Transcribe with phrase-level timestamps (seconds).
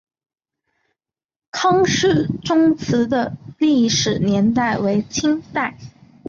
[1.51, 5.77] 康氏宗祠的历史年代为清代。